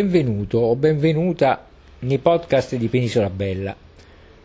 [0.00, 1.66] Benvenuto o benvenuta
[2.02, 3.74] nei podcast di Penisola Bella.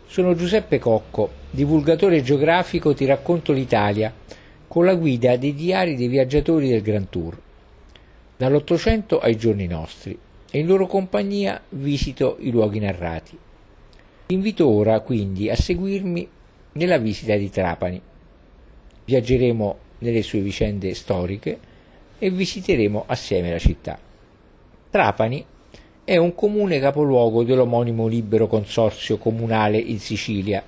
[0.08, 4.12] Sono Giuseppe Cocco, divulgatore geografico Ti racconto l'Italia,
[4.68, 7.40] con la guida dei diari dei viaggiatori del Grand Tour,
[8.36, 10.18] dall'Ottocento ai giorni nostri,
[10.50, 13.38] e in loro compagnia visito i luoghi narrati.
[14.26, 16.28] Vi invito ora quindi a seguirmi
[16.72, 18.02] nella visita di Trapani.
[19.06, 21.60] Viaggeremo nelle sue vicende storiche
[22.18, 24.12] e visiteremo assieme la città.
[24.94, 25.44] Trapani
[26.04, 30.64] è un comune capoluogo dell'omonimo libero consorzio comunale in Sicilia,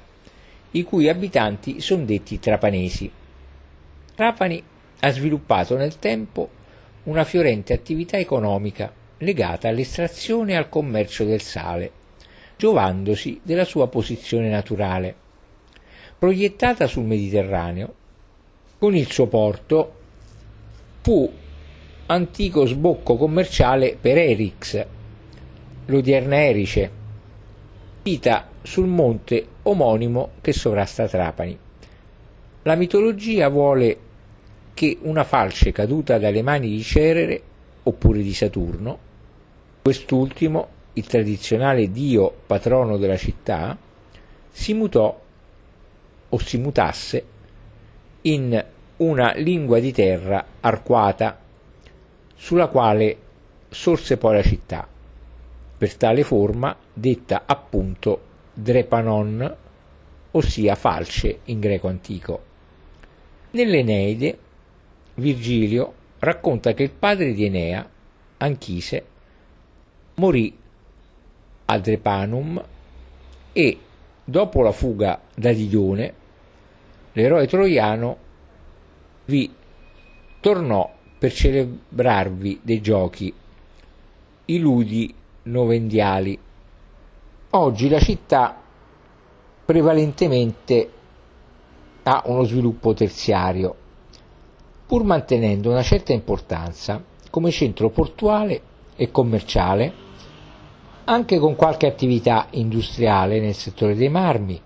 [0.71, 3.11] i cui abitanti sono detti trapanesi.
[4.15, 4.63] Trapani
[5.01, 6.49] ha sviluppato nel tempo
[7.03, 11.91] una fiorente attività economica legata all'estrazione e al commercio del sale,
[12.57, 15.15] giovandosi della sua posizione naturale.
[16.17, 17.93] Proiettata sul Mediterraneo,
[18.79, 19.93] con il suo porto
[21.01, 21.31] fu
[22.07, 24.85] antico sbocco commerciale per Erix,
[25.85, 26.91] l'odierna Erice,
[28.03, 31.57] vita sul monte omonimo che sovrasta Trapani.
[32.61, 33.97] La mitologia vuole
[34.75, 37.41] che una falce caduta dalle mani di Cerere,
[37.83, 38.99] oppure di Saturno,
[39.81, 43.75] quest'ultimo, il tradizionale dio patrono della città,
[44.51, 45.21] si mutò
[46.29, 47.25] o si mutasse
[48.21, 48.63] in
[48.97, 51.39] una lingua di terra arcuata
[52.35, 53.17] sulla quale
[53.69, 54.87] sorse poi la città,
[55.77, 58.21] per tale forma detta appunto
[58.53, 59.55] Drepanon,
[60.31, 62.43] ossia falce in greco antico.
[63.51, 64.37] Nell'Eneide,
[65.15, 67.89] Virgilio racconta che il padre di Enea,
[68.37, 69.05] Anchise,
[70.15, 70.57] morì
[71.65, 72.63] a Drepanum
[73.53, 73.79] e,
[74.23, 76.13] dopo la fuga da Didione,
[77.13, 78.17] l'eroe troiano
[79.25, 79.53] vi
[80.39, 80.93] tornò
[81.25, 83.33] per celebrarvi dei giochi,
[84.45, 85.11] i ludi
[85.43, 86.37] novendiali.
[87.49, 88.61] Oggi la città
[89.65, 90.91] prevalentemente
[92.03, 93.75] ha uno sviluppo terziario,
[94.85, 98.61] pur mantenendo una certa importanza come centro portuale
[98.95, 99.93] e commerciale,
[101.05, 104.61] anche con qualche attività industriale nel settore dei marmi,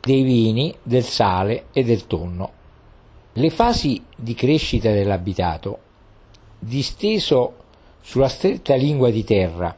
[0.00, 2.50] dei vini, del sale e del tonno.
[3.34, 5.90] Le fasi di crescita dell'abitato,
[6.64, 7.54] disteso
[8.00, 9.76] sulla stretta lingua di terra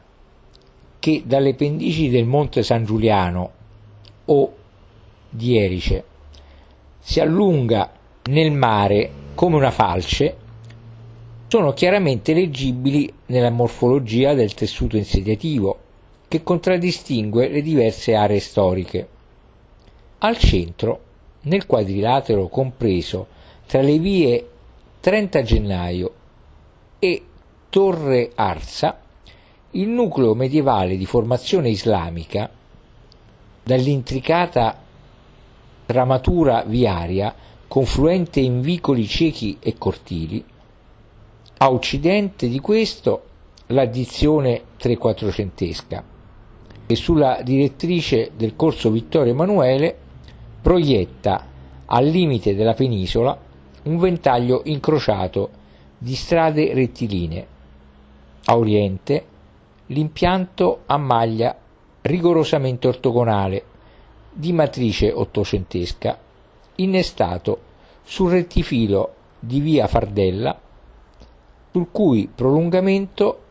[0.99, 3.51] che dalle pendici del Monte San Giuliano
[4.25, 4.55] o
[5.27, 6.03] di Erice
[6.99, 7.91] si allunga
[8.25, 10.37] nel mare come una falce,
[11.47, 15.79] sono chiaramente leggibili nella morfologia del tessuto insediativo
[16.27, 19.07] che contraddistingue le diverse aree storiche.
[20.19, 20.99] Al centro,
[21.41, 23.27] nel quadrilatero compreso
[23.65, 24.49] tra le vie
[24.99, 26.13] 30 gennaio
[26.99, 27.23] e
[27.69, 28.99] Torre Arsa,
[29.71, 32.49] il nucleo medievale di formazione islamica,
[33.63, 34.79] dall'intricata
[35.85, 37.33] tramatura viaria
[37.67, 40.43] confluente in vicoli ciechi e cortili,
[41.57, 43.23] a occidente di questo
[43.67, 46.03] l'addizione trequattrocentesca,
[46.85, 49.97] che sulla direttrice del corso Vittorio Emanuele
[50.61, 51.47] proietta
[51.85, 53.37] al limite della penisola
[53.83, 55.63] un ventaglio incrociato
[55.97, 57.47] di strade rettilinee.
[58.45, 59.25] A oriente
[59.87, 61.55] l'impianto a maglia
[62.01, 63.63] rigorosamente ortogonale
[64.31, 66.19] di matrice ottocentesca
[66.75, 67.59] innestato
[68.03, 70.59] sul rettifilo di via Fardella
[71.71, 73.41] sul cui prolungamento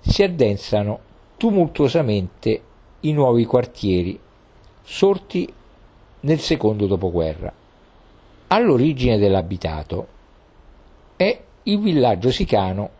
[0.00, 0.98] si addensano
[1.36, 2.62] tumultuosamente
[3.00, 4.18] i nuovi quartieri
[4.82, 5.52] sorti
[6.20, 7.52] nel secondo dopoguerra
[8.48, 10.06] all'origine dell'abitato
[11.16, 12.90] è il villaggio sicano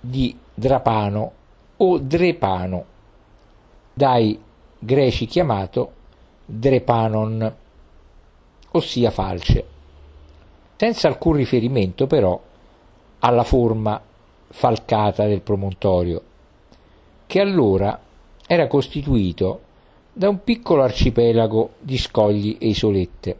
[0.00, 1.32] di Drapano
[1.78, 2.84] o Drepano,
[3.92, 4.40] dai
[4.78, 5.92] greci chiamato
[6.44, 7.54] Drepanon,
[8.70, 9.64] ossia falce,
[10.76, 12.40] senza alcun riferimento però
[13.18, 14.00] alla forma
[14.48, 16.22] falcata del promontorio,
[17.26, 17.98] che allora
[18.46, 19.60] era costituito
[20.12, 23.38] da un piccolo arcipelago di scogli e isolette.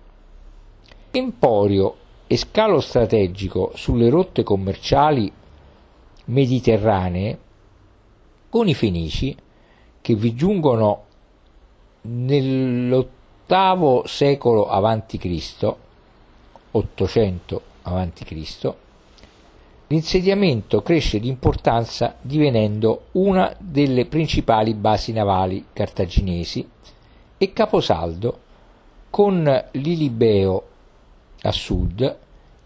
[1.13, 1.97] Emporio
[2.27, 5.33] e scalo strategico sulle rotte commerciali
[6.27, 7.39] mediterranee
[8.49, 9.37] con i fenici
[10.01, 11.05] che vi giungono
[12.03, 15.75] nell'ottavo secolo a.C.,
[16.71, 18.75] 800 a.C.,
[19.89, 26.69] l'insediamento cresce di importanza divenendo una delle principali basi navali cartaginesi
[27.39, 28.41] e caposaldo
[29.11, 30.63] con l'Ilibeo
[31.47, 32.17] a sud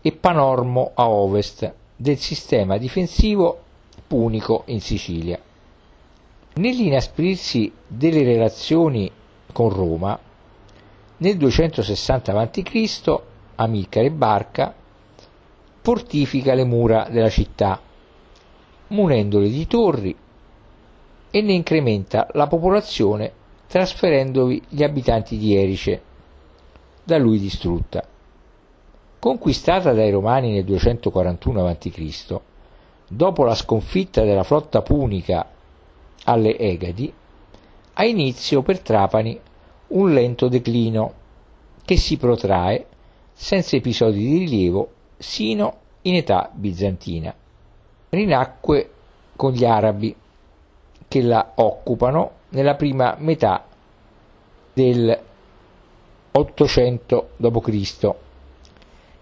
[0.00, 3.60] e Panormo a ovest del sistema difensivo
[4.06, 5.38] punico in Sicilia.
[6.54, 9.10] Nell'inasprirsi delle relazioni
[9.52, 10.18] con Roma,
[11.18, 13.20] nel 260 a.C.
[13.56, 14.74] Amilcare Barca
[15.82, 17.80] fortifica le mura della città,
[18.88, 20.16] munendole di torri
[21.30, 23.32] e ne incrementa la popolazione
[23.66, 26.02] trasferendovi gli abitanti di Erice,
[27.04, 28.09] da lui distrutta.
[29.20, 32.40] Conquistata dai Romani nel 241 a.C.,
[33.06, 35.46] dopo la sconfitta della flotta punica
[36.24, 37.12] alle Egadi,
[37.92, 39.38] ha inizio per Trapani
[39.88, 41.12] un lento declino
[41.84, 42.86] che si protrae
[43.34, 47.34] senza episodi di rilievo sino in età bizantina.
[48.08, 48.90] Rinacque
[49.36, 50.16] con gli arabi
[51.06, 53.66] che la occupano nella prima metà
[54.72, 55.20] del
[56.32, 58.14] 800 d.C.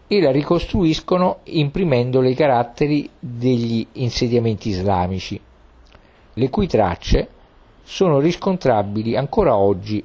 [0.08, 5.38] e la ricostruiscono imprimendole i caratteri degli insediamenti islamici,
[6.32, 7.28] le cui tracce
[7.82, 10.02] sono riscontrabili ancora oggi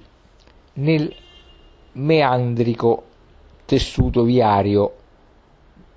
[0.73, 1.13] nel
[1.93, 3.03] meandrico
[3.65, 4.93] tessuto viario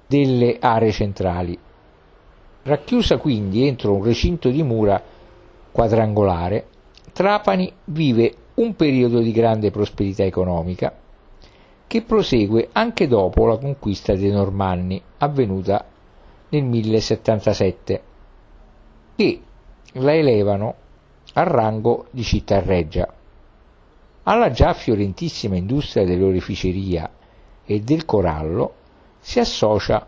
[0.06, 1.58] delle aree centrali.
[2.62, 5.02] Racchiusa quindi entro un recinto di mura
[5.72, 6.68] quadrangolare,
[7.12, 10.94] Trapani vive un periodo di grande prosperità economica
[11.86, 15.84] che prosegue anche dopo la conquista dei Normanni avvenuta
[16.48, 18.02] nel 1077
[19.16, 19.40] che
[19.92, 20.74] la elevano
[21.34, 23.12] al rango di città reggia.
[24.24, 27.10] Alla già fiorentissima industria dell'oreficeria
[27.64, 28.74] e del corallo
[29.20, 30.06] si associa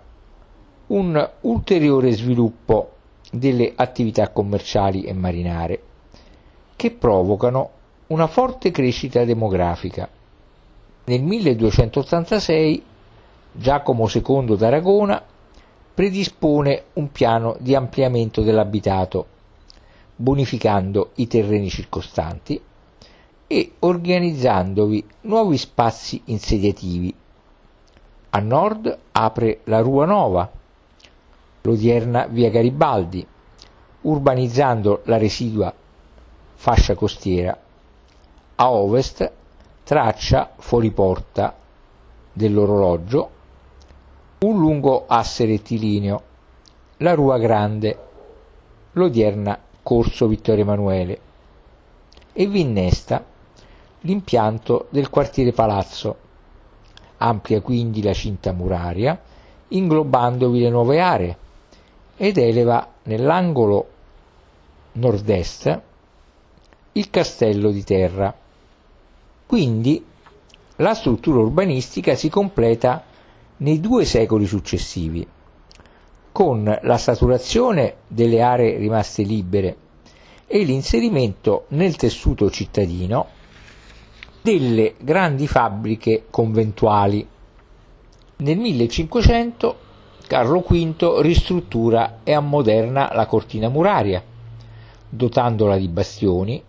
[0.89, 2.93] un ulteriore sviluppo
[3.31, 5.83] delle attività commerciali e marinare
[6.77, 7.71] che provocano
[8.09, 10.09] una forte crescita demografica.
[11.09, 12.83] Nel 1286
[13.53, 15.25] Giacomo II d'Aragona
[15.95, 19.27] predispone un piano di ampliamento dell'abitato,
[20.15, 22.61] bonificando i terreni circostanti
[23.47, 27.15] e organizzandovi nuovi spazi insediativi.
[28.29, 30.51] A nord apre la Rua Nova,
[31.63, 33.27] l'odierna via Garibaldi,
[34.03, 35.73] urbanizzando la residua
[36.55, 37.59] fascia costiera.
[38.57, 39.37] A ovest
[39.89, 41.57] traccia fuori porta
[42.31, 43.31] dell'orologio
[44.41, 46.23] un lungo asse rettilineo,
[46.99, 47.99] la Rua Grande,
[48.93, 51.21] l'odierna Corso Vittorio Emanuele,
[52.35, 53.25] e vi innesta
[54.01, 56.17] l'impianto del quartiere Palazzo.
[57.17, 59.19] Amplia quindi la cinta muraria,
[59.69, 61.37] inglobandovi le nuove aree,
[62.15, 63.89] ed eleva nell'angolo
[64.93, 65.81] nord-est
[66.93, 68.35] il castello di terra.
[69.49, 70.05] Quindi
[70.77, 73.03] la struttura urbanistica si completa
[73.57, 75.27] nei due secoli successivi,
[76.31, 79.77] con la saturazione delle aree rimaste libere
[80.47, 83.27] e l'inserimento nel tessuto cittadino
[84.43, 87.27] delle grandi fabbriche conventuali.
[88.37, 89.77] Nel 1500
[90.27, 94.23] Carlo V ristruttura e ammoderna la cortina muraria,
[95.09, 96.63] dotandola di bastioni,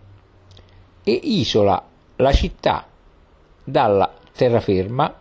[1.03, 1.88] e isola
[2.21, 2.86] la città
[3.63, 5.16] dalla terraferma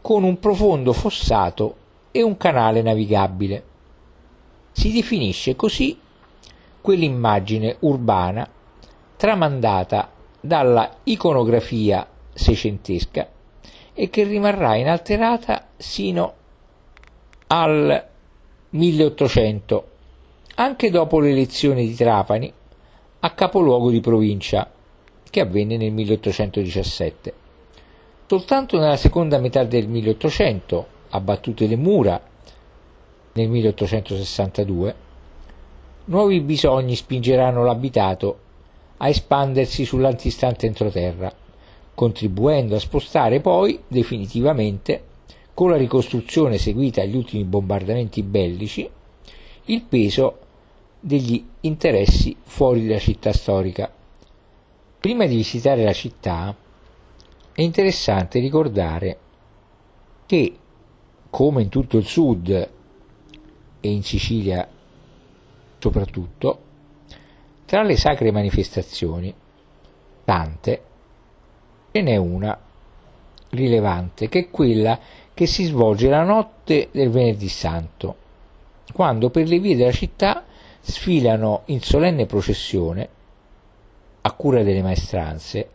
[0.00, 1.76] con un profondo fossato
[2.10, 3.64] e un canale navigabile.
[4.72, 5.98] Si definisce così
[6.80, 8.46] quell'immagine urbana
[9.16, 10.10] tramandata
[10.40, 13.28] dalla iconografia seicentesca
[13.94, 16.34] e che rimarrà inalterata sino
[17.46, 18.08] al
[18.70, 19.88] 1800,
[20.56, 22.52] anche dopo l'elezione di Trapani
[23.20, 24.68] a capoluogo di provincia,
[25.32, 27.32] che avvenne nel 1817.
[28.26, 32.22] Soltanto nella seconda metà del 1800, abbattute le mura
[33.32, 34.94] nel 1862,
[36.04, 38.38] nuovi bisogni spingeranno l'abitato
[38.98, 41.32] a espandersi sull'antistante entroterra,
[41.94, 45.04] contribuendo a spostare poi definitivamente,
[45.54, 48.86] con la ricostruzione seguita agli ultimi bombardamenti bellici,
[49.64, 50.38] il peso
[51.00, 53.90] degli interessi fuori dalla città storica.
[55.02, 56.54] Prima di visitare la città
[57.52, 59.18] è interessante ricordare
[60.26, 60.56] che,
[61.28, 62.50] come in tutto il sud
[63.80, 64.64] e in Sicilia
[65.80, 66.60] soprattutto,
[67.64, 69.34] tra le sacre manifestazioni,
[70.24, 70.82] tante,
[71.90, 72.56] ce n'è una
[73.50, 75.00] rilevante, che è quella
[75.34, 78.16] che si svolge la notte del venerdì santo,
[78.92, 80.44] quando per le vie della città
[80.80, 83.20] sfilano in solenne processione,
[84.22, 85.68] a cura delle maestranze,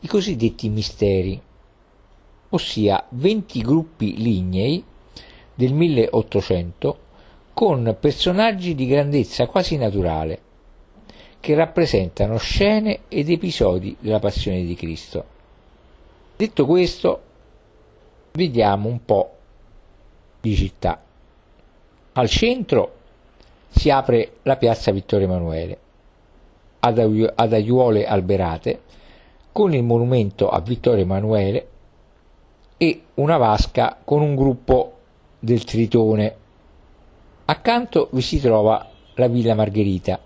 [0.00, 1.40] i cosiddetti misteri,
[2.50, 4.82] ossia 20 gruppi lignei
[5.54, 6.98] del 1800
[7.52, 10.40] con personaggi di grandezza quasi naturale,
[11.40, 15.24] che rappresentano scene ed episodi della passione di Cristo.
[16.36, 17.22] Detto questo,
[18.32, 19.30] vediamo un po'
[20.40, 21.02] di città.
[22.12, 22.92] Al centro
[23.68, 25.78] si apre la piazza Vittorio Emanuele,
[26.84, 28.80] ad aiuole alberate,
[29.52, 31.68] con il monumento a Vittorio Emanuele
[32.76, 34.92] e una vasca con un gruppo
[35.38, 36.34] del Tritone.
[37.46, 40.18] Accanto vi si trova la Villa Margherita,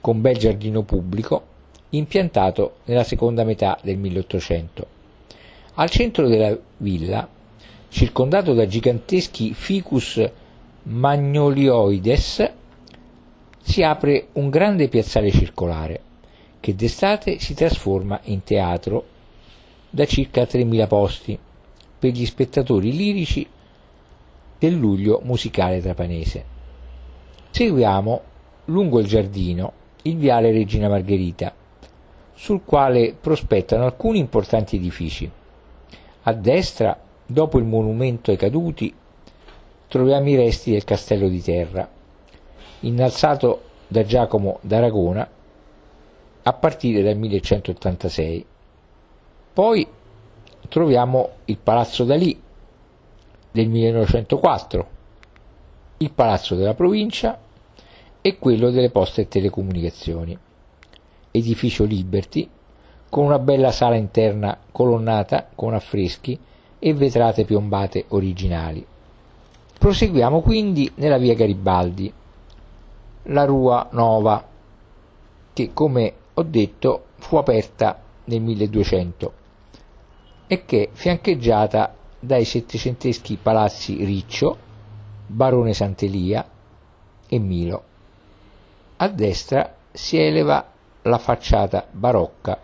[0.00, 1.54] con bel giardino pubblico,
[1.90, 4.86] impiantato nella seconda metà del 1800.
[5.74, 7.28] Al centro della villa,
[7.88, 10.22] circondato da giganteschi ficus
[10.82, 12.52] magnolioides,
[13.66, 16.00] si apre un grande piazzale circolare
[16.60, 19.04] che d'estate si trasforma in teatro
[19.90, 21.36] da circa 3.000 posti
[21.98, 23.44] per gli spettatori lirici
[24.56, 26.44] del luglio musicale trapanese.
[27.50, 28.20] Seguiamo
[28.66, 31.52] lungo il giardino il viale Regina Margherita,
[32.34, 35.28] sul quale prospettano alcuni importanti edifici.
[36.22, 36.96] A destra,
[37.26, 38.94] dopo il monumento ai caduti,
[39.88, 41.95] troviamo i resti del castello di terra,
[42.80, 45.28] innalzato da Giacomo d'Aragona
[46.42, 48.46] a partire dal 1186.
[49.52, 49.86] Poi
[50.68, 52.40] troviamo il Palazzo Dalì
[53.50, 54.88] del 1904,
[55.98, 57.38] il Palazzo della Provincia
[58.20, 60.36] e quello delle Poste e Telecomunicazioni,
[61.30, 62.48] edificio Liberty
[63.08, 66.38] con una bella sala interna colonnata con affreschi
[66.78, 68.84] e vetrate piombate originali.
[69.78, 72.12] Proseguiamo quindi nella via Garibaldi,
[73.28, 74.46] la Rua Nova,
[75.52, 79.32] che come ho detto fu aperta nel 1200
[80.46, 84.56] e che è fiancheggiata dai settecenteschi palazzi Riccio,
[85.26, 86.48] Barone Sant'Elia
[87.26, 87.82] e Milo.
[88.96, 92.60] A destra si eleva la facciata barocca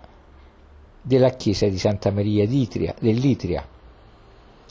[1.01, 3.67] della chiesa di Santa Maria dell'Itria,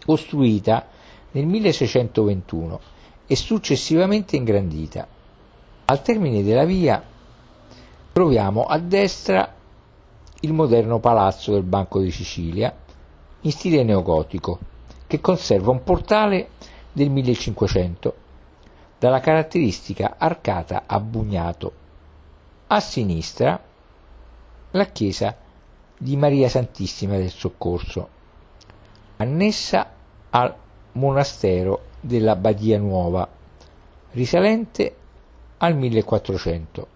[0.05, 0.87] costruita
[1.31, 2.79] nel 1621
[3.27, 5.10] e successivamente ingrandita.
[5.91, 7.03] Al termine della via
[8.13, 9.53] troviamo a destra
[10.39, 12.73] il moderno palazzo del Banco di Sicilia
[13.41, 14.57] in stile neogotico
[15.05, 16.51] che conserva un portale
[16.93, 18.15] del 1500
[18.99, 21.73] dalla caratteristica arcata a bugnato.
[22.67, 23.61] A sinistra
[24.71, 25.35] la chiesa
[25.97, 28.07] di Maria Santissima del Soccorso,
[29.17, 29.91] annessa
[30.29, 30.55] al
[30.93, 33.27] monastero della Badia Nuova,
[34.11, 34.95] risalente
[35.63, 36.87] al 1400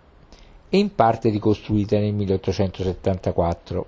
[0.69, 3.85] e in parte ricostruita nel 1874.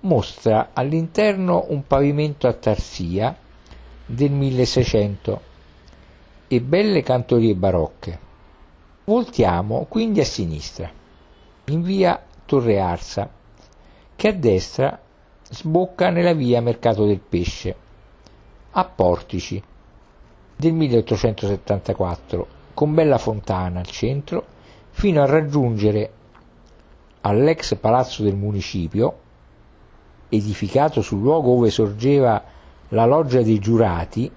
[0.00, 3.36] Mostra all'interno un pavimento a tarsia
[4.04, 5.40] del 1600
[6.48, 8.18] e belle cantorie barocche.
[9.04, 10.90] Voltiamo quindi a sinistra,
[11.66, 13.30] in via Torre Arsa,
[14.16, 15.00] che a destra
[15.48, 17.76] sbocca nella via Mercato del Pesce,
[18.72, 19.62] a Portici,
[20.56, 24.44] del 1874, con bella fontana al centro
[24.90, 26.12] fino a raggiungere
[27.22, 29.18] all'ex palazzo del municipio,
[30.28, 32.42] edificato sul luogo dove sorgeva
[32.88, 34.30] la loggia dei giurati,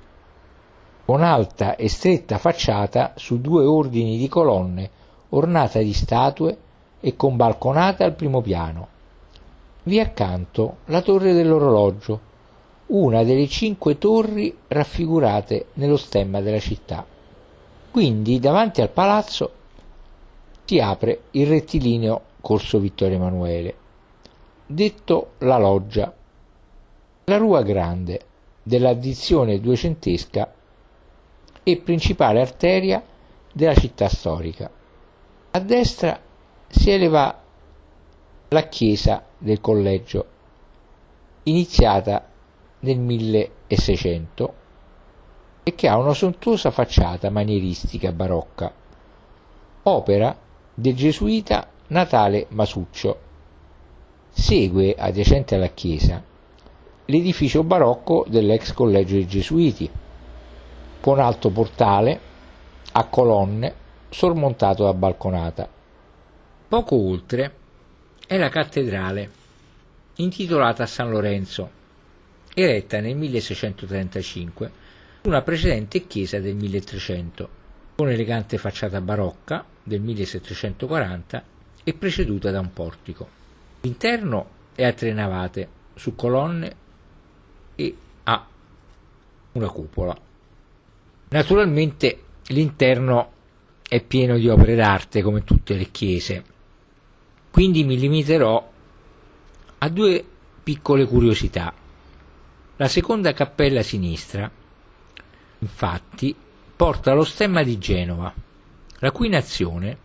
[1.06, 4.90] con alta e stretta facciata su due ordini di colonne
[5.30, 6.58] ornata di statue
[7.00, 8.88] e con balconata al primo piano.
[9.84, 12.20] Vi accanto la torre dell'orologio,
[12.88, 17.06] una delle cinque torri raffigurate nello stemma della città.
[17.98, 19.52] Quindi davanti al palazzo
[20.66, 23.76] si apre il rettilineo Corso Vittorio Emanuele,
[24.68, 26.16] detto la Loggia,
[27.24, 28.22] la Rua Grande
[28.62, 30.54] dell'addizione duecentesca
[31.64, 33.04] e principale arteria
[33.52, 34.70] della città storica.
[35.50, 36.22] A destra
[36.68, 37.42] si eleva
[38.50, 40.26] la chiesa del collegio,
[41.46, 42.28] iniziata
[42.82, 44.54] nel 1600
[45.68, 48.72] e che ha una sontuosa facciata manieristica barocca,
[49.84, 50.34] opera
[50.74, 53.20] del gesuita Natale Masuccio.
[54.30, 56.24] Segue, adiacente alla chiesa,
[57.04, 59.90] l'edificio barocco dell'ex collegio dei Gesuiti,
[61.02, 62.18] con alto portale
[62.94, 63.74] a colonne
[64.08, 65.68] sormontato da balconata.
[66.70, 67.54] Poco oltre
[68.26, 69.30] è la cattedrale,
[70.16, 71.70] intitolata a San Lorenzo,
[72.54, 74.86] eretta nel 1635
[75.28, 77.50] una precedente chiesa del 1300,
[77.96, 81.44] con elegante facciata barocca del 1740
[81.84, 83.28] e preceduta da un portico.
[83.82, 86.76] L'interno è a tre navate su colonne
[87.76, 88.48] e ha
[89.52, 90.18] una cupola.
[91.30, 93.32] Naturalmente l'interno
[93.84, 96.44] è pieno di opere d'arte come tutte le chiese.
[97.52, 98.72] Quindi mi limiterò
[99.80, 100.26] a due
[100.64, 101.74] piccole curiosità.
[102.78, 104.50] La seconda cappella a sinistra,
[105.60, 106.36] infatti,
[106.76, 108.34] porta lo stemma di Genova,
[109.00, 109.98] la cui nazione,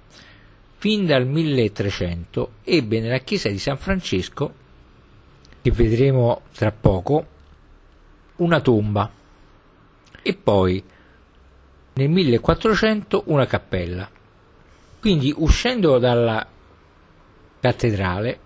[0.78, 4.54] fin dal 1300, ebbe nella chiesa di San Francesco,
[5.60, 7.26] che vedremo tra poco,
[8.36, 9.10] una tomba
[10.22, 10.82] e poi
[11.94, 14.08] nel 1400 una cappella.
[15.00, 16.46] Quindi uscendo dalla
[17.60, 18.38] cattedrale,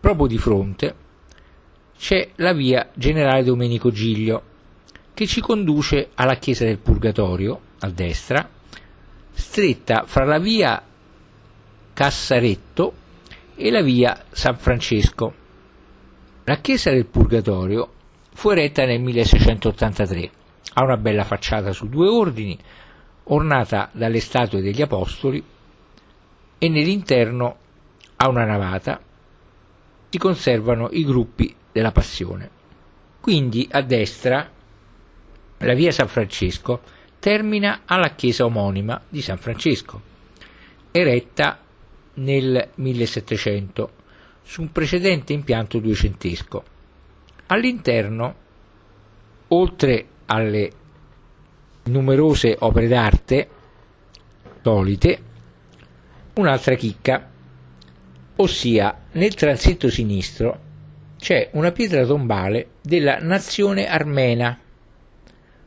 [0.00, 0.94] proprio di fronte,
[1.96, 4.50] c'è la via Generale Domenico Giglio
[5.14, 8.48] che ci conduce alla chiesa del Purgatorio a destra,
[9.32, 10.82] stretta fra la via
[11.92, 12.94] Cassaretto
[13.54, 15.34] e la via San Francesco.
[16.44, 17.92] La chiesa del Purgatorio
[18.32, 20.30] fu eretta nel 1683,
[20.74, 22.58] ha una bella facciata su due ordini,
[23.24, 25.42] ornata dalle statue degli Apostoli
[26.58, 27.56] e nell'interno
[28.16, 29.00] ha una navata,
[30.08, 32.50] si conservano i gruppi della Passione.
[33.20, 34.50] Quindi a destra
[35.62, 36.80] la via San Francesco
[37.18, 40.00] termina alla chiesa omonima di San Francesco,
[40.90, 41.60] eretta
[42.14, 43.92] nel 1700
[44.42, 46.64] su un precedente impianto duecentesco.
[47.46, 48.34] All'interno,
[49.48, 50.70] oltre alle
[51.84, 53.48] numerose opere d'arte
[54.62, 55.22] solite,
[56.34, 57.30] un'altra chicca,
[58.36, 60.70] ossia nel transetto sinistro
[61.18, 64.58] c'è una pietra tombale della nazione armena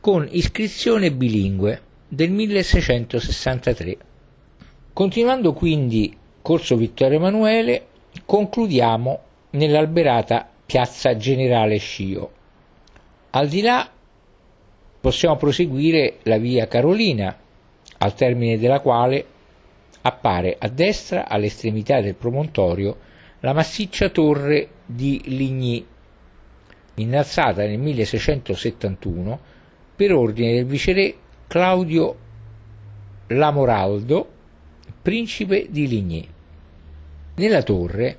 [0.06, 3.96] con iscrizione bilingue del 1663.
[4.92, 7.86] Continuando quindi Corso Vittorio Emanuele,
[8.24, 9.20] concludiamo
[9.50, 12.30] nell'alberata Piazza Generale Scio.
[13.30, 13.90] Al di là
[15.00, 17.36] possiamo proseguire la via Carolina,
[17.98, 19.26] al termine della quale
[20.02, 22.96] appare a destra, all'estremità del promontorio,
[23.40, 25.84] la massiccia torre di Ligny,
[26.94, 29.54] innalzata nel 1671
[29.96, 31.14] per ordine del viceré
[31.46, 32.16] Claudio
[33.28, 34.30] Lamoraldo,
[35.00, 36.28] principe di Ligny.
[37.36, 38.18] Nella torre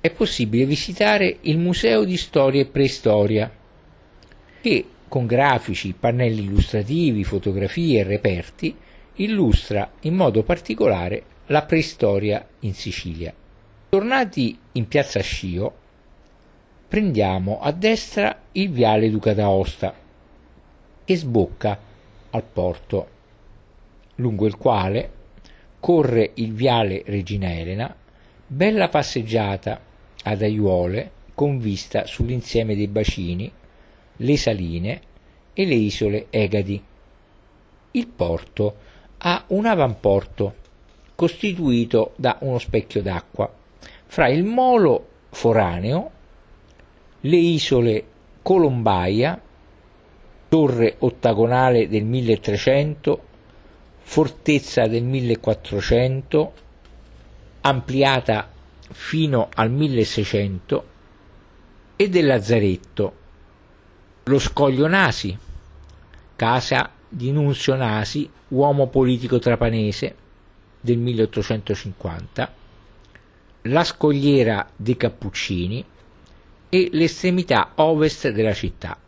[0.00, 3.52] è possibile visitare il Museo di Storia e Preistoria,
[4.60, 8.74] che con grafici, pannelli illustrativi, fotografie e reperti
[9.16, 13.32] illustra in modo particolare la preistoria in Sicilia.
[13.90, 15.74] Tornati in piazza Scio,
[16.88, 19.94] prendiamo a destra il viale Duca d'Aosta,
[21.12, 21.78] che sbocca
[22.30, 23.08] al porto,
[24.16, 25.10] lungo il quale
[25.78, 27.94] corre il viale Regina Elena,
[28.46, 29.78] bella passeggiata
[30.22, 33.52] ad aiuole con vista sull'insieme dei bacini,
[34.16, 35.00] le saline
[35.52, 36.82] e le isole Egadi.
[37.90, 38.76] Il porto
[39.18, 40.54] ha un avamporto
[41.14, 43.52] costituito da uno specchio d'acqua
[44.06, 46.10] fra il molo foraneo,
[47.20, 48.04] le isole
[48.40, 49.40] Colombaia,
[50.52, 53.22] torre ottagonale del 1300,
[54.00, 56.52] fortezza del 1400,
[57.62, 58.50] ampliata
[58.90, 60.86] fino al 1600,
[61.96, 63.16] e del Lazzaretto,
[64.24, 65.34] lo Scoglio Nasi,
[66.36, 70.14] casa di Nunzio Nasi, uomo politico trapanese
[70.82, 72.54] del 1850,
[73.62, 75.82] la scogliera dei Cappuccini
[76.68, 78.98] e l'estremità ovest della città,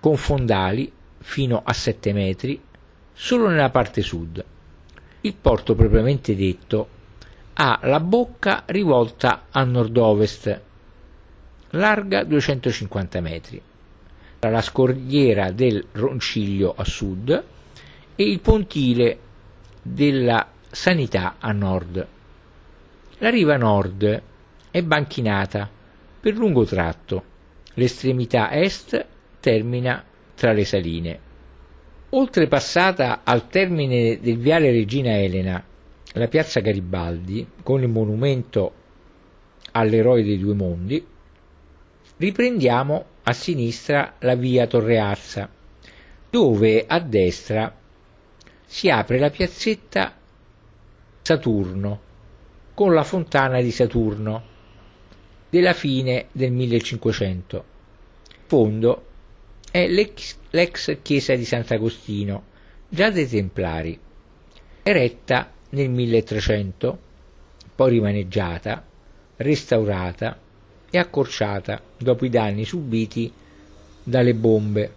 [0.00, 2.60] con fondali fino a 7 metri
[3.12, 4.44] solo nella parte sud.
[5.22, 6.88] Il porto propriamente detto
[7.54, 10.60] ha la bocca rivolta a nord-ovest,
[11.70, 13.60] larga 250 metri,
[14.38, 17.44] tra la scogliera del Ronciglio a sud
[18.14, 19.18] e il pontile
[19.82, 22.06] della Sanità a nord.
[23.18, 24.22] La riva nord
[24.70, 25.68] è banchinata
[26.20, 27.24] per lungo tratto,
[27.74, 29.06] l'estremità est
[29.40, 31.20] termina tra le saline.
[32.10, 35.62] Oltrepassata al termine del viale Regina Elena
[36.12, 38.72] la piazza Garibaldi con il monumento
[39.72, 41.06] all'eroe dei due mondi,
[42.16, 45.48] riprendiamo a sinistra la via Torreazza,
[46.30, 47.74] dove a destra
[48.64, 50.16] si apre la piazzetta
[51.22, 52.00] Saturno
[52.74, 54.42] con la fontana di Saturno
[55.50, 57.64] della fine del 1500.
[58.28, 59.06] In fondo
[59.78, 62.42] è l'ex, l'ex chiesa di Sant'Agostino,
[62.88, 63.96] già dei Templari,
[64.82, 66.98] eretta nel 1300,
[67.76, 68.84] poi rimaneggiata,
[69.36, 70.36] restaurata
[70.90, 73.32] e accorciata dopo i danni subiti
[74.02, 74.94] dalle bombe.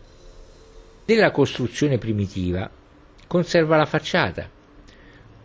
[1.05, 2.67] Della costruzione primitiva
[3.27, 4.49] conserva la facciata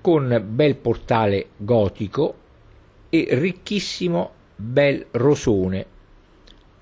[0.00, 2.34] con bel portale gotico
[3.10, 5.94] e ricchissimo bel rosone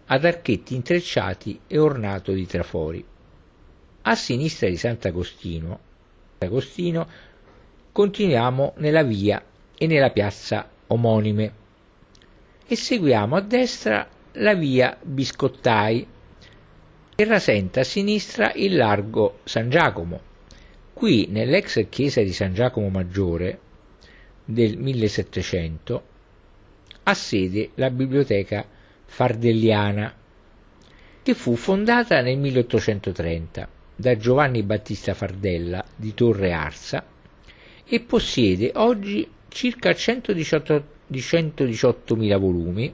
[0.06, 3.04] ad archetti intrecciati e ornato di trafori.
[4.02, 5.80] A sinistra di Sant'Agostino,
[6.38, 7.08] Agostino
[7.90, 9.42] continuiamo nella via
[9.76, 11.52] e nella piazza omonime
[12.66, 16.06] e seguiamo a destra la via Biscottai
[17.16, 20.20] e rasenta a sinistra il largo San Giacomo.
[20.92, 23.60] Qui nell'ex chiesa di San Giacomo Maggiore
[24.44, 26.02] del 1700
[27.04, 28.66] ha sede la biblioteca
[29.14, 30.12] fardelliana
[31.22, 37.06] che fu fondata nel 1830 da Giovanni Battista Fardella di Torre Arsa
[37.84, 40.82] e possiede oggi circa 118.000
[41.20, 42.92] 118 volumi,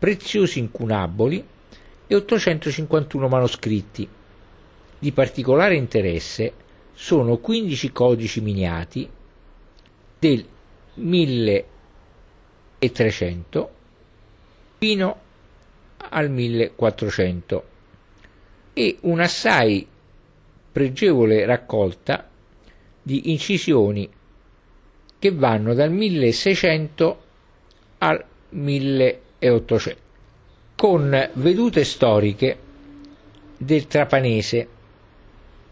[0.00, 1.46] preziosi incunaboli
[2.08, 4.08] e 851 manoscritti.
[4.98, 6.52] Di particolare interesse
[6.92, 9.08] sono 15 codici miniati
[10.18, 10.44] del
[10.94, 13.74] 1300
[14.80, 15.16] fino
[16.08, 17.64] al 1400
[18.72, 19.86] e un'assai
[20.72, 22.26] pregevole raccolta
[23.02, 24.08] di incisioni
[25.18, 27.22] che vanno dal 1600
[27.98, 30.00] al 1800
[30.74, 32.58] con vedute storiche
[33.58, 34.68] del Trapanese.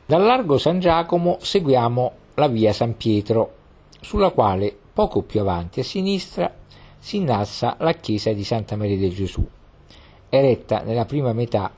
[0.04, 3.54] Dal largo San Giacomo seguiamo la via San Pietro,
[4.02, 6.57] sulla quale poco più avanti a sinistra
[6.98, 9.46] si innalza la chiesa di Santa Maria del Gesù,
[10.28, 11.72] eretta nella prima metà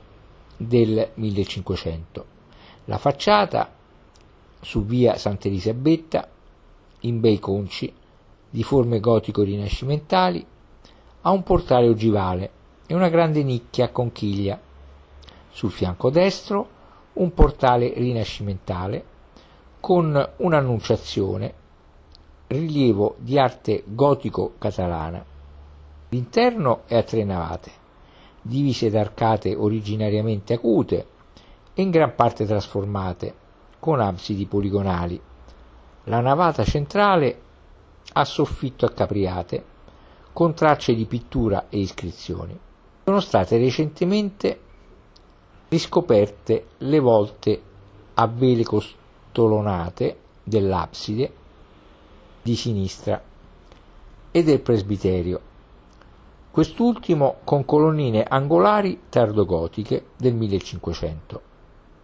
[0.57, 2.25] del 1500.
[2.85, 3.71] La facciata
[4.59, 6.27] su via Santa Elisabetta,
[7.01, 7.91] in bei conci,
[8.49, 10.45] di forme gotico-rinascimentali,
[11.21, 12.51] ha un portale ogivale
[12.85, 14.59] e una grande nicchia a conchiglia.
[15.51, 16.79] Sul fianco destro
[17.13, 19.05] un portale rinascimentale
[19.79, 21.53] con un'annunciazione,
[22.51, 25.23] rilievo di arte gotico-catalana.
[26.09, 27.71] L'interno è a tre navate,
[28.41, 31.07] divise da arcate originariamente acute
[31.73, 33.33] e in gran parte trasformate,
[33.79, 35.19] con absidi poligonali.
[36.05, 37.41] La navata centrale
[38.13, 39.63] ha soffitto a capriate,
[40.33, 42.57] con tracce di pittura e iscrizioni.
[43.05, 44.59] Sono state recentemente
[45.69, 47.61] riscoperte le volte
[48.15, 51.39] a vele costolonate dell'abside
[52.41, 53.21] di sinistra
[54.31, 55.41] e del presbiterio,
[56.51, 61.41] quest'ultimo con colonnine angolari tardogotiche del 1500.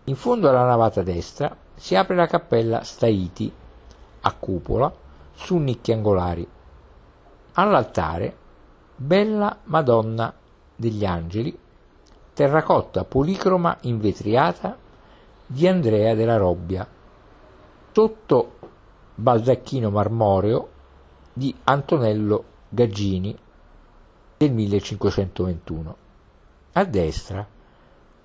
[0.06, 3.52] In fondo alla navata destra si apre la cappella Staiti
[4.22, 4.94] a cupola
[5.34, 6.48] su nicchie angolari.
[7.54, 8.36] All'altare
[8.96, 10.34] Bella Madonna
[10.76, 11.58] degli Angeli,
[12.34, 14.78] terracotta policroma invetriata
[15.46, 16.88] di Andrea della Robbia,
[17.92, 18.57] sotto
[19.20, 20.70] baldacchino marmoreo
[21.34, 23.36] di Antonello Gaggini
[24.38, 25.98] del 1521.
[26.74, 27.48] A destra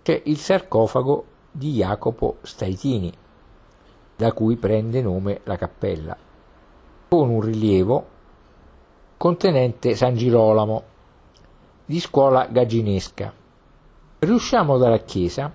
[0.03, 3.11] c'è il sarcofago di Jacopo Staitini,
[4.17, 6.15] da cui prende nome la cappella,
[7.09, 8.07] con un rilievo
[9.17, 10.83] contenente San Girolamo
[11.87, 13.33] di scuola gagginesca.
[14.19, 15.51] Riusciamo dalla chiesa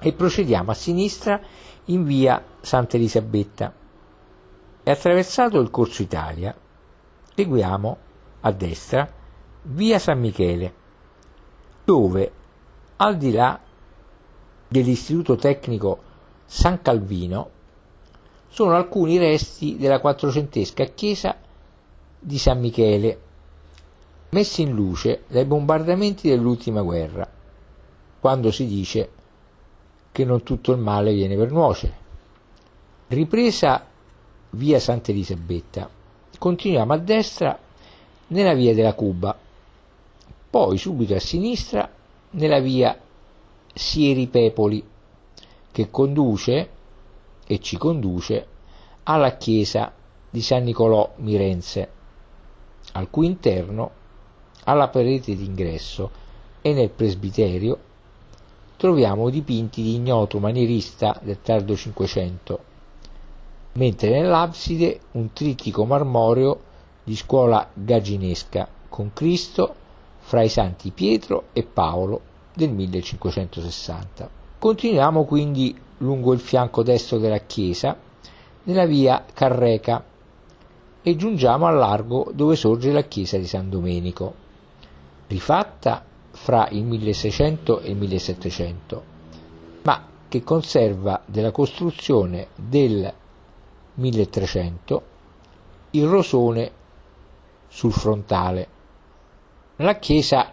[0.00, 1.38] e procediamo a sinistra
[1.86, 3.80] in via Santa Elisabetta
[4.82, 6.54] e attraversato il Corso Italia
[7.34, 7.96] seguiamo
[8.40, 9.10] a destra
[9.62, 10.74] via San Michele
[11.84, 12.32] dove
[12.96, 13.58] al di là
[14.68, 16.10] dell'Istituto Tecnico
[16.46, 17.50] San Calvino
[18.48, 21.36] sono alcuni resti della quattrocentesca chiesa
[22.18, 23.20] di San Michele,
[24.30, 27.26] messi in luce dai bombardamenti dell'ultima guerra,
[28.20, 29.10] quando si dice
[30.12, 31.94] che non tutto il male viene per nuocere.
[33.08, 33.86] Ripresa
[34.52, 35.88] via Santa Elisabetta,
[36.38, 37.58] continuiamo a destra
[38.28, 39.36] nella via della Cuba,
[40.50, 41.90] poi subito a sinistra
[42.30, 42.98] nella via
[43.72, 44.84] Sieri Pepoli,
[45.70, 46.68] che conduce
[47.46, 48.46] e ci conduce
[49.04, 49.92] alla chiesa
[50.28, 51.90] di San Nicolò Mirenze,
[52.92, 53.90] al cui interno,
[54.64, 56.10] alla parete d'ingresso
[56.60, 57.78] e nel presbiterio,
[58.76, 62.70] troviamo dipinti di ignoto manierista del tardo Cinquecento,
[63.74, 66.60] mentre nell'abside un trittico marmoreo
[67.04, 69.74] di scuola gaginesca con Cristo
[70.18, 72.20] fra i santi Pietro e Paolo
[72.54, 74.28] del 1560.
[74.58, 77.96] Continuiamo quindi lungo il fianco destro della chiesa,
[78.64, 80.04] nella via Carreca,
[81.04, 84.34] e giungiamo al largo dove sorge la chiesa di San Domenico,
[85.26, 89.02] rifatta fra il 1600 e il 1700,
[89.82, 93.12] ma che conserva della costruzione del
[93.94, 95.02] 1300
[95.90, 96.70] il rosone
[97.68, 98.68] sul frontale.
[99.76, 100.52] La chiesa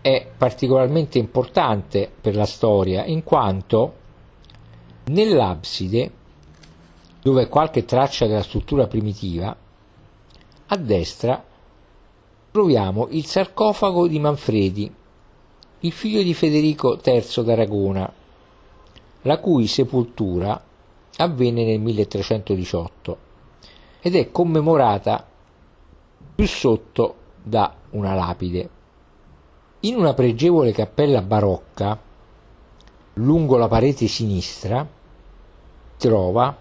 [0.00, 3.94] è particolarmente importante per la storia in quanto
[5.04, 6.10] nell'abside,
[7.20, 9.56] dove è qualche traccia della struttura primitiva,
[10.66, 11.44] a destra
[12.50, 14.92] troviamo il sarcofago di Manfredi,
[15.80, 18.12] il figlio di Federico III d'Aragona,
[19.22, 20.62] la cui sepoltura
[21.16, 23.18] avvenne nel 1318
[24.00, 25.26] ed è commemorata
[26.34, 28.68] più sotto da una lapide.
[29.80, 31.98] In una pregevole cappella barocca,
[33.14, 34.86] lungo la parete sinistra,
[35.96, 36.56] trova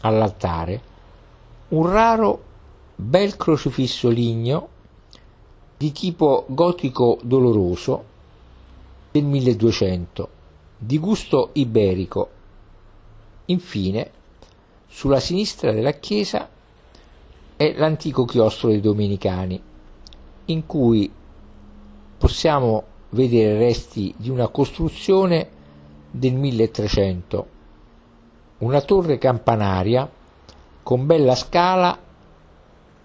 [0.00, 0.82] all'altare
[1.68, 2.42] un raro
[2.94, 4.68] bel crocifisso ligneo
[5.76, 8.04] di tipo gotico doloroso
[9.12, 10.28] del 1200,
[10.78, 12.30] di gusto iberico.
[13.50, 14.10] Infine,
[14.86, 16.48] sulla sinistra della chiesa
[17.56, 19.58] è l'antico chiostro dei Domenicani,
[20.46, 21.10] in cui
[22.18, 25.48] possiamo vedere resti di una costruzione
[26.10, 27.46] del 1300,
[28.58, 30.10] una torre campanaria
[30.82, 31.98] con bella scala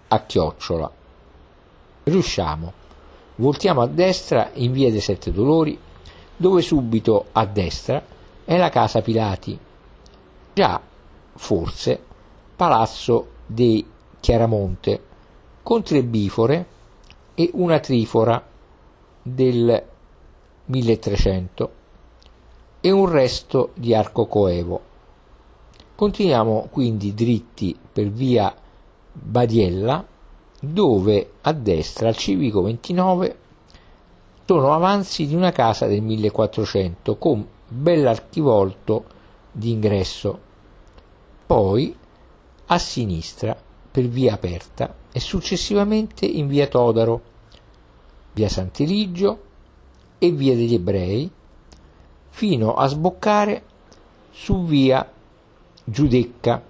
[0.08, 0.90] a chiocciola.
[2.02, 2.72] Riusciamo,
[3.36, 5.78] voltiamo a destra in via dei Sette Dolori,
[6.36, 8.04] dove subito a destra
[8.44, 9.58] è la casa Pilati,
[10.54, 10.80] già
[11.36, 12.00] forse
[12.54, 13.84] palazzo dei
[14.20, 15.02] Chiaramonte,
[15.62, 16.66] con tre bifore
[17.34, 18.42] e una trifora
[19.20, 19.82] del
[20.66, 21.72] 1300
[22.80, 24.80] e un resto di arco coevo.
[25.94, 28.54] Continuiamo quindi dritti per via
[29.12, 30.04] Badiella
[30.60, 33.38] dove a destra al civico 29
[34.46, 39.04] sono avanzi di una casa del 1400 con bell'archivolto
[39.54, 40.40] d'ingresso.
[41.46, 41.96] Poi
[42.66, 43.56] a sinistra
[43.90, 47.22] per via aperta e successivamente in via Todaro,
[48.32, 49.42] via Sant'Eligio
[50.18, 51.30] e via degli Ebrei,
[52.30, 53.62] fino a sboccare
[54.32, 55.08] su via
[55.84, 56.60] Giudecca,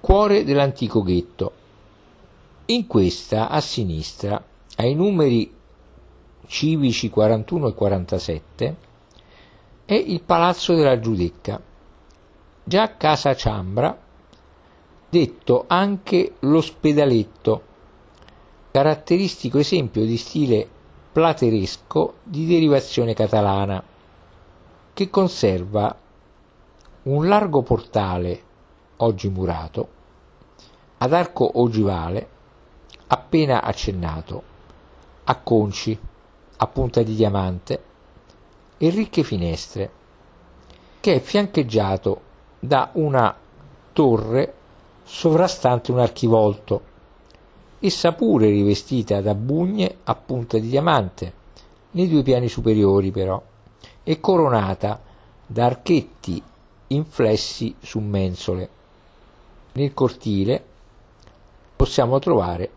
[0.00, 1.52] cuore dell'antico ghetto.
[2.66, 4.42] In questa, a sinistra,
[4.76, 5.52] ai numeri
[6.46, 8.76] civici 41 e 47,
[9.84, 11.60] è il Palazzo della Giudecca,
[12.66, 13.96] già Casa Ciambra,
[15.10, 17.62] detto anche l'ospedaletto,
[18.70, 20.66] caratteristico esempio di stile
[21.12, 23.82] plateresco di derivazione catalana,
[24.94, 25.94] che conserva
[27.02, 28.42] un largo portale,
[28.96, 29.88] oggi murato,
[30.98, 32.28] ad arco ogivale,
[33.08, 34.42] appena accennato,
[35.24, 35.96] a conci,
[36.56, 37.82] a punta di diamante
[38.78, 39.90] e ricche finestre,
[41.00, 42.32] che è fiancheggiato
[42.66, 43.36] da una
[43.92, 44.54] torre
[45.04, 46.92] sovrastante un archivolto,
[47.78, 51.32] essa pure rivestita da bugne a punta di diamante,
[51.90, 53.40] nei due piani superiori però,
[54.02, 55.00] e coronata
[55.46, 56.42] da archetti
[56.88, 58.68] inflessi su mensole.
[59.72, 60.64] Nel cortile
[61.76, 62.70] possiamo trovare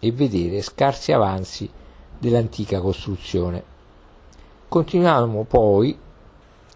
[0.00, 1.70] e vedere scarsi avanzi
[2.18, 3.72] dell'antica costruzione.
[4.68, 5.96] Continuiamo poi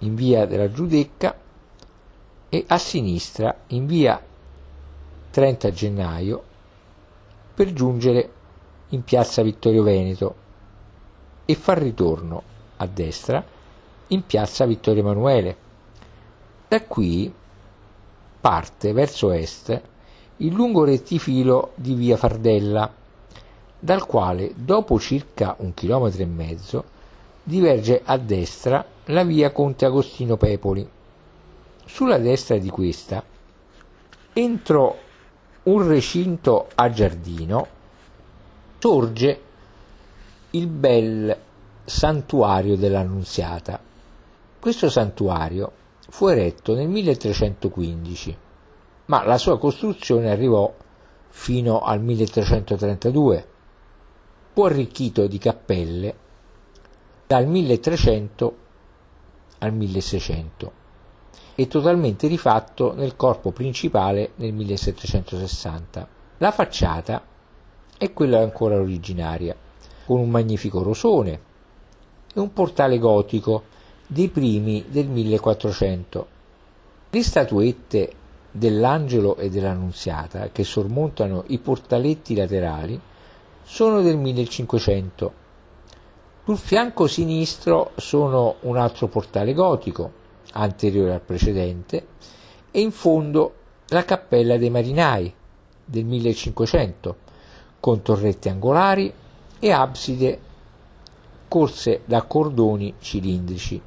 [0.00, 1.46] in via della Giudecca
[2.48, 4.20] e a sinistra in via
[5.30, 6.42] 30 gennaio
[7.54, 8.32] per giungere
[8.88, 10.34] in piazza Vittorio Veneto
[11.44, 12.42] e far ritorno
[12.76, 13.44] a destra
[14.08, 15.56] in piazza Vittorio Emanuele.
[16.68, 17.32] Da qui
[18.40, 19.82] parte verso est
[20.36, 22.92] il lungo rettifilo di via Fardella,
[23.78, 26.84] dal quale dopo circa un chilometro e mezzo
[27.42, 30.88] diverge a destra la via Conte Agostino Pepoli.
[31.90, 33.24] Sulla destra di questa,
[34.34, 34.98] entro
[35.64, 37.66] un recinto a giardino,
[38.78, 39.40] sorge
[40.50, 41.36] il bel
[41.84, 43.80] santuario dell'Annunziata.
[44.60, 45.72] Questo santuario
[46.10, 48.36] fu eretto nel 1315,
[49.06, 50.72] ma la sua costruzione arrivò
[51.30, 53.48] fino al 1332.
[54.52, 56.14] Fu arricchito di cappelle
[57.26, 58.56] dal 1300
[59.60, 60.77] al 1600
[61.54, 66.08] e totalmente rifatto nel corpo principale nel 1760.
[66.38, 67.20] La facciata
[67.98, 69.56] è quella ancora originaria,
[70.06, 71.40] con un magnifico rosone
[72.32, 73.64] e un portale gotico
[74.06, 76.26] dei primi del 1400.
[77.10, 78.12] Le statuette
[78.52, 83.00] dell'angelo e dell'annunziata che sormontano i portaletti laterali
[83.64, 85.32] sono del 1500.
[86.44, 90.17] Sul fianco sinistro sono un altro portale gotico
[90.52, 92.06] anteriore al precedente,
[92.70, 93.54] e in fondo
[93.88, 95.32] la cappella dei marinai
[95.84, 97.16] del 1500,
[97.80, 99.12] con torrette angolari
[99.58, 100.40] e abside
[101.48, 103.80] corse da cordoni cilindrici.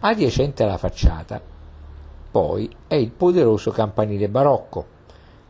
[0.00, 1.40] Adiacente alla facciata,
[2.30, 4.86] poi, è il poderoso campanile barocco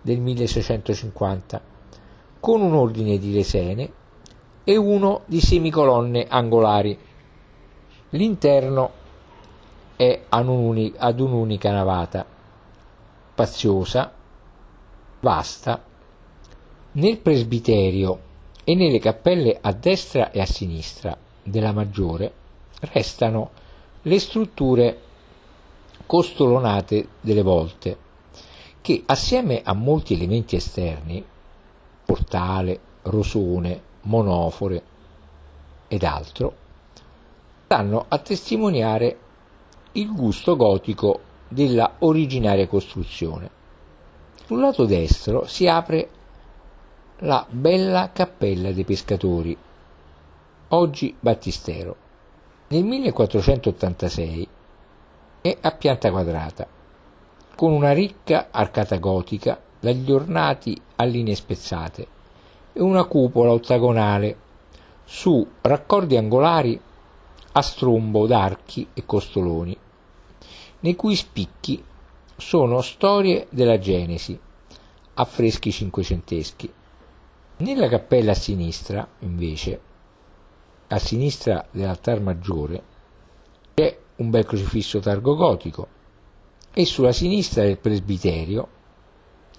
[0.02, 1.61] del 1650,
[2.40, 3.92] con un ordine di lesene
[4.64, 6.98] e uno di semicolonne angolari.
[8.11, 8.90] L'interno
[10.03, 12.27] è ad un'unica navata,
[13.31, 14.12] spaziosa,
[15.21, 15.85] vasta.
[16.95, 18.21] Nel presbiterio
[18.65, 22.33] e nelle cappelle a destra e a sinistra della maggiore
[22.93, 23.51] restano
[24.03, 25.01] le strutture
[26.05, 27.97] costolonate delle volte,
[28.81, 31.25] che assieme a molti elementi esterni,
[32.05, 34.83] portale, rosone, monofore
[35.87, 36.55] ed altro,
[37.65, 39.22] stanno a testimoniare
[39.92, 43.50] il gusto gotico della originaria costruzione.
[44.46, 46.09] Sul lato destro si apre
[47.18, 49.57] la bella cappella dei pescatori,
[50.68, 51.96] oggi battistero.
[52.68, 54.48] Nel 1486
[55.42, 56.66] è a pianta quadrata,
[57.55, 62.07] con una ricca arcata gotica dagli ornati a linee spezzate
[62.72, 64.37] e una cupola ottagonale
[65.05, 66.81] su raccordi angolari
[67.53, 69.77] a strombo d'archi e costoloni,
[70.81, 71.83] nei cui spicchi
[72.37, 74.38] sono storie della Genesi,
[75.15, 76.73] affreschi cinquecenteschi.
[77.59, 79.81] Nella cappella a sinistra, invece,
[80.88, 82.83] a sinistra dell'altar maggiore,
[83.75, 86.01] c'è un bel crocifisso targogotico
[86.73, 88.69] e sulla sinistra del presbiterio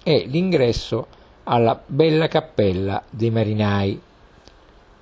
[0.02, 1.06] è l'ingresso
[1.44, 4.00] alla bella cappella dei marinai,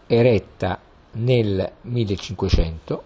[0.06, 0.78] eretta
[1.12, 3.02] nel 1500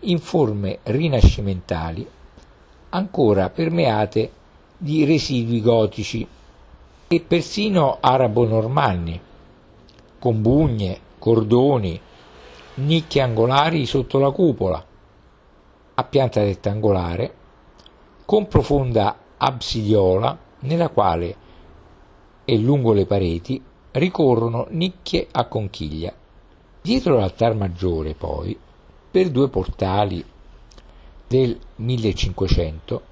[0.00, 2.08] in forme rinascimentali
[2.90, 4.30] ancora permeate
[4.76, 6.26] di residui gotici
[7.08, 9.20] e persino arabo-normanni,
[10.18, 12.00] con bugne, cordoni,
[12.74, 14.84] nicchie angolari sotto la cupola,
[15.94, 17.34] a pianta rettangolare,
[18.24, 21.36] con profonda absidiola nella quale
[22.44, 26.14] e lungo le pareti ricorrono nicchie a conchiglia.
[26.82, 28.58] Dietro l'altar maggiore, poi,
[29.08, 30.24] per due portali
[31.28, 33.02] del 1500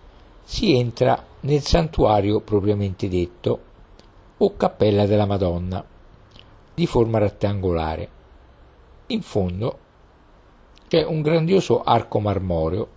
[0.43, 3.61] si entra nel santuario propriamente detto
[4.39, 5.85] o cappella della Madonna,
[6.75, 8.09] di forma rettangolare.
[9.07, 9.79] In fondo
[10.89, 12.89] c'è un grandioso arco marmoreo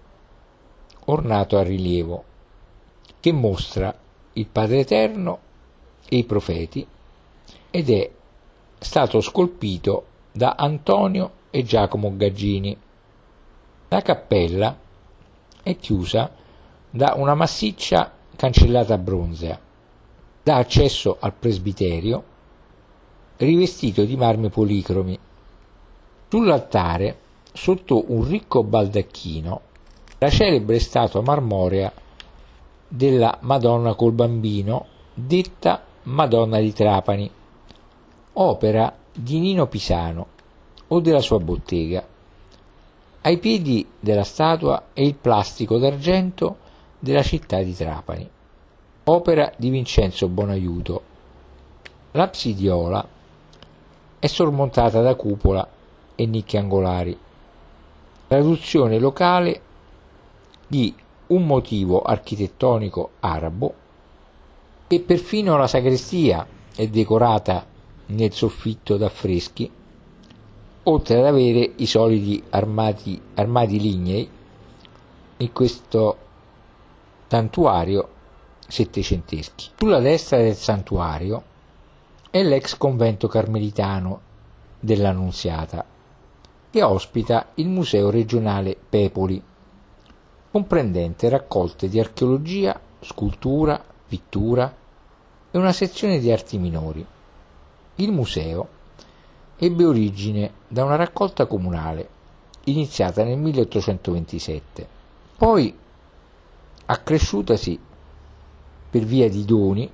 [1.05, 2.23] ornato a rilievo
[3.19, 3.95] che mostra
[4.33, 5.39] il Padre Eterno
[6.09, 6.87] e i profeti
[7.69, 8.11] ed è
[8.79, 12.75] stato scolpito da Antonio e Giacomo Gaggini.
[13.89, 14.75] La cappella
[15.61, 16.31] è chiusa
[16.89, 19.59] da una massiccia cancellata bronzea.
[20.41, 22.23] Dà accesso al presbiterio
[23.37, 25.17] rivestito di marmi policromi.
[26.29, 27.19] Sull'altare,
[27.53, 29.61] sotto un ricco baldacchino,
[30.17, 31.93] la celebre statua marmorea
[32.87, 37.29] della Madonna col bambino, detta Madonna di Trapani,
[38.33, 40.27] opera di Nino Pisano
[40.87, 42.05] o della sua bottega.
[43.21, 46.57] Ai piedi della statua è il plastico d'argento
[46.99, 48.27] della città di Trapani,
[49.05, 51.03] opera di Vincenzo Bonaiuto.
[52.11, 53.07] L'absidiola
[54.19, 55.67] è sormontata da cupola
[56.15, 57.17] e nicchie angolari,
[58.27, 59.61] traduzione locale
[60.67, 60.93] di
[61.27, 63.73] un motivo architettonico arabo
[64.87, 66.45] e perfino la sagrestia
[66.75, 67.65] è decorata
[68.13, 69.69] nel soffitto d'affreschi
[70.83, 74.29] oltre ad avere i soliti armati, armadi lignei
[75.37, 76.17] in questo
[77.27, 78.09] santuario
[78.67, 79.69] settecenteschi.
[79.77, 81.43] Sulla destra del santuario
[82.29, 84.21] è l'ex convento carmelitano
[84.79, 85.85] dell'Annunziata,
[86.69, 89.41] che ospita il Museo regionale Pepoli,
[90.51, 94.75] comprendente raccolte di archeologia, scultura, pittura
[95.49, 97.05] e una sezione di arti minori.
[97.95, 98.67] Il museo
[99.57, 102.09] ebbe origine da una raccolta comunale
[102.65, 104.87] iniziata nel 1827,
[105.37, 105.77] poi
[106.85, 107.79] accresciutasi
[108.89, 109.91] per via di doni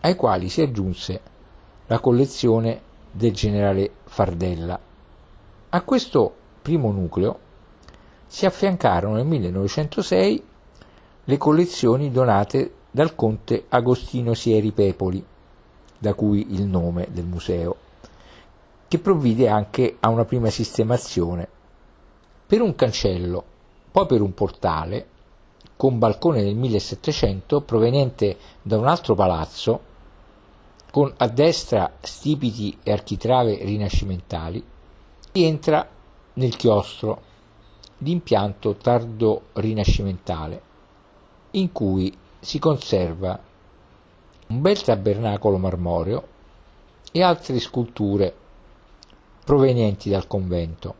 [0.00, 1.20] ai quali si aggiunse
[1.86, 2.80] la collezione
[3.10, 4.78] del generale Fardella.
[5.70, 7.38] A questo primo nucleo
[8.26, 10.44] si affiancarono nel 1906
[11.24, 15.24] le collezioni donate dal conte Agostino Sieri Pepoli,
[16.02, 17.76] da cui il nome del museo
[18.88, 21.48] che provvide anche a una prima sistemazione.
[22.44, 23.44] Per un cancello,
[23.92, 25.06] poi per un portale,
[25.76, 29.80] con balcone del 1700 proveniente da un altro palazzo,
[30.90, 34.62] con a destra stipiti e architrave rinascimentali,
[35.32, 35.88] si entra
[36.34, 37.22] nel chiostro
[37.96, 40.62] di impianto tardo rinascimentale,
[41.52, 43.50] in cui si conserva
[44.52, 46.28] un bel tabernacolo marmoreo
[47.10, 48.34] e altre sculture
[49.44, 50.94] provenienti dal convento.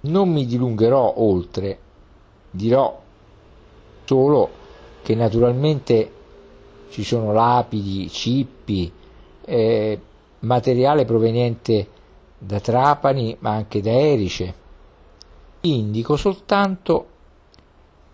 [0.00, 1.78] Non mi dilungherò oltre,
[2.50, 3.00] dirò
[4.04, 4.50] solo
[5.02, 6.12] che naturalmente
[6.88, 8.90] ci sono lapidi, cippi,
[9.44, 10.00] eh,
[10.40, 11.88] materiale proveniente
[12.38, 14.54] da Trapani ma anche da Erice.
[15.60, 17.06] Indico soltanto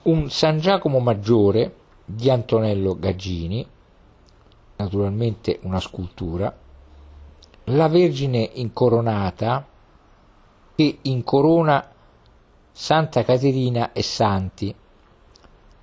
[0.02, 3.66] un San Giacomo Maggiore di Antonello Gaggini,
[4.78, 6.56] naturalmente una scultura,
[7.64, 9.66] la Vergine incoronata
[10.74, 11.86] che incorona
[12.72, 14.74] Santa Caterina e Santi,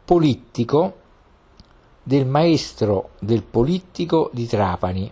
[0.05, 0.93] polittico
[2.01, 5.11] del maestro del polittico di Trapani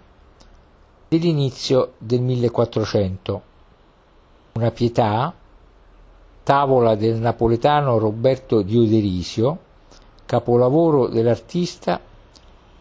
[1.09, 3.41] dell'inizio del 1400,
[4.53, 5.33] una pietà,
[6.43, 9.59] tavola del napoletano Roberto Dioderisio,
[10.25, 11.99] capolavoro dell'artista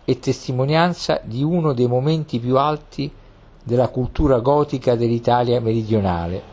[0.05, 3.11] e testimonianza di uno dei momenti più alti
[3.63, 6.51] della cultura gotica dell'Italia meridionale.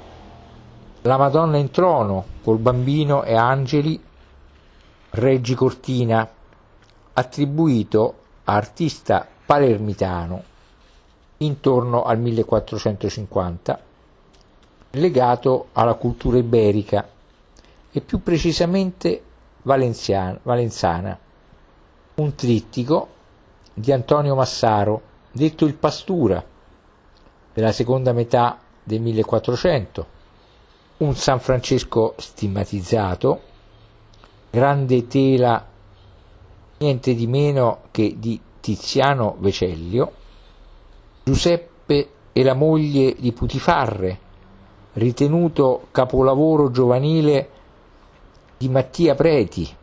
[1.01, 4.01] La Madonna in trono, col bambino e angeli,
[5.11, 6.29] Reggi Cortina,
[7.13, 10.43] attribuito a artista palermitano
[11.37, 13.79] intorno al 1450,
[14.91, 17.07] legato alla cultura iberica
[17.91, 19.23] e più precisamente
[19.63, 21.17] valenzana,
[22.15, 23.07] un trittico
[23.79, 25.01] di Antonio Massaro,
[25.31, 26.43] detto il Pastura,
[27.53, 30.07] della seconda metà del 1400,
[30.97, 33.41] un San Francesco stigmatizzato,
[34.49, 35.65] grande tela
[36.79, 40.11] niente di meno che di Tiziano Vecellio,
[41.23, 44.19] Giuseppe e la moglie di Putifarre,
[44.93, 47.49] ritenuto capolavoro giovanile
[48.57, 49.73] di Mattia Preti,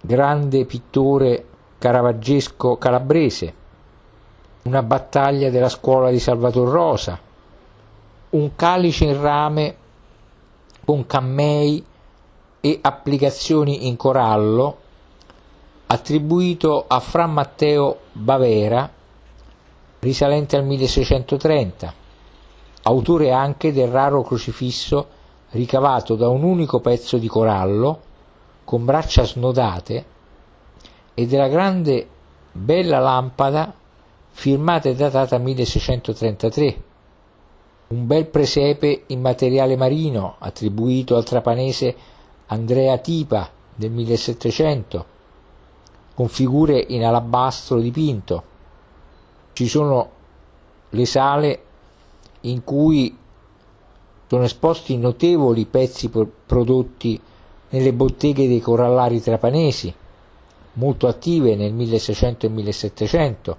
[0.00, 1.48] grande pittore
[1.80, 3.54] caravaggesco calabrese,
[4.64, 7.18] una battaglia della scuola di Salvator Rosa,
[8.30, 9.76] un calice in rame
[10.84, 11.82] con cammei
[12.60, 14.76] e applicazioni in corallo
[15.86, 18.88] attribuito a Fra Matteo Bavera,
[20.00, 21.94] risalente al 1630,
[22.82, 25.08] autore anche del raro crocifisso
[25.52, 28.00] ricavato da un unico pezzo di corallo
[28.64, 30.18] con braccia snodate
[31.20, 32.08] e della grande
[32.50, 33.74] bella lampada
[34.30, 36.82] firmata e datata 1633,
[37.88, 41.94] un bel presepe in materiale marino attribuito al trapanese
[42.46, 45.04] Andrea Tipa del 1700,
[46.14, 48.42] con figure in alabastro dipinto.
[49.52, 50.10] Ci sono
[50.88, 51.62] le sale
[52.42, 53.14] in cui
[54.26, 57.20] sono esposti notevoli pezzi prodotti
[57.68, 59.94] nelle botteghe dei corallari trapanesi,
[60.74, 63.56] molto attive nel 1600 e 1700,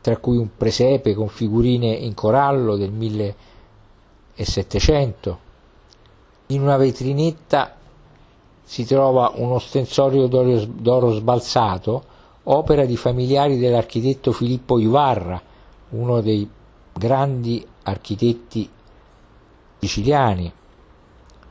[0.00, 5.38] tra cui un presepe con figurine in corallo del 1700.
[6.48, 7.74] In una vetrinetta
[8.62, 12.04] si trova uno stensorio d'oro sbalzato,
[12.44, 15.40] opera di familiari dell'architetto Filippo Ivarra,
[15.90, 16.48] uno dei
[16.92, 18.68] grandi architetti
[19.78, 20.52] siciliani.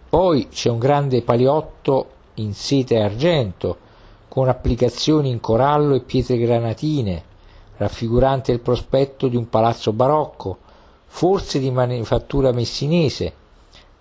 [0.09, 3.77] Poi c'è un grande paliotto in seta e argento,
[4.33, 7.23] con applicazioni in corallo e pietre granatine,
[7.77, 10.57] raffigurante il prospetto di un palazzo barocco,
[11.05, 13.33] forse di manifattura messinese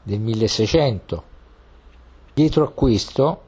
[0.02, 1.22] del 1600
[2.32, 3.40] Dietro a questo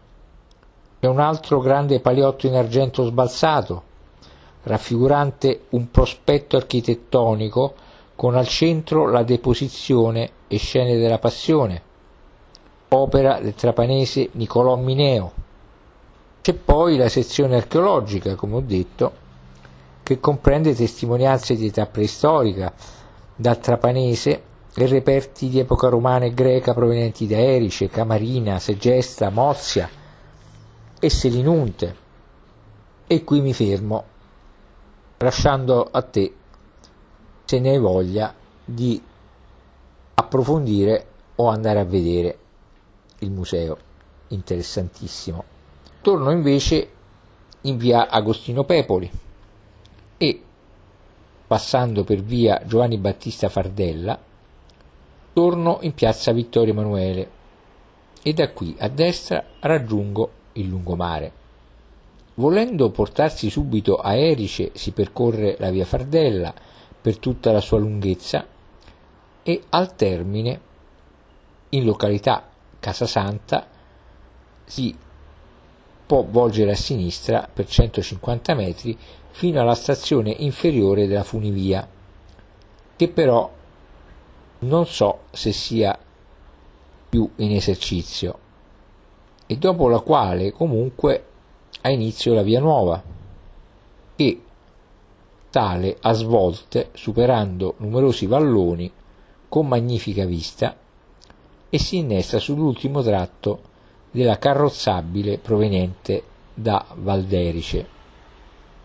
[1.01, 3.83] c'è un altro grande paliotto in argento sbalzato,
[4.65, 7.77] raffigurante un prospetto architettonico
[8.15, 11.81] con al centro la deposizione e scene della passione,
[12.89, 15.44] opera del trapanese Nicolò Mineo.
[16.45, 19.13] C'è poi la sezione archeologica, come ho detto,
[20.03, 22.71] che comprende testimonianze di età preistorica,
[23.35, 24.43] dal trapanese
[24.75, 29.89] e reperti di epoca romana e greca provenienti da Erice, Camarina, Segesta, Mozia
[31.01, 31.97] e Selinunte.
[33.07, 34.05] E qui mi fermo,
[35.17, 36.35] lasciando a te,
[37.47, 39.03] se ne hai voglia, di
[40.13, 42.39] approfondire o andare a vedere
[43.21, 43.79] il museo,
[44.29, 45.54] interessantissimo.
[46.05, 46.91] Torno invece
[47.63, 49.11] in via Agostino Pepoli
[50.19, 50.43] e
[51.47, 54.21] passando per via Giovanni Battista Fardella
[55.33, 57.31] torno in piazza Vittorio Emanuele
[58.23, 61.33] e da qui a destra raggiungo il lungomare.
[62.35, 66.53] Volendo portarsi subito a Erice si percorre la via Fardella
[67.01, 68.47] per tutta la sua lunghezza
[69.43, 70.61] e al termine,
[71.71, 72.47] in località
[72.79, 73.67] Casasanta,
[74.67, 74.95] si
[76.07, 78.97] può volgere a sinistra per 150 metri
[79.31, 81.89] fino alla stazione inferiore della funivia,
[82.97, 83.51] che però
[84.61, 85.99] non so se sia
[87.09, 88.39] più in esercizio,
[89.47, 91.27] e dopo la quale comunque
[91.81, 93.03] ha inizio la via nuova,
[94.17, 94.43] che
[95.51, 98.91] tale a svolte superando numerosi valloni
[99.49, 100.77] con magnifica vista
[101.71, 103.73] e si innesta sull'ultimo tratto
[104.15, 106.23] della carrozzabile proveniente
[106.55, 107.94] da Valderice.